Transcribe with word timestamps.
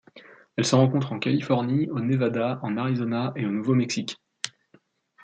Elle 0.55 0.65
se 0.65 0.73
rencontre 0.75 1.13
en 1.13 1.19
Californie, 1.19 1.87
au 1.91 1.99
Nevada, 1.99 2.59
en 2.63 2.75
Arizona 2.75 3.33
et 3.35 3.45
au 3.45 3.51
Nouveau-Mexique. 3.51 4.17